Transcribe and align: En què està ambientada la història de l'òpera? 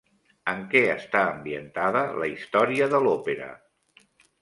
En 0.53 0.63
què 0.71 0.81
està 0.93 1.21
ambientada 1.35 2.03
la 2.25 2.33
història 2.33 2.91
de 2.97 3.07
l'òpera? 3.07 3.55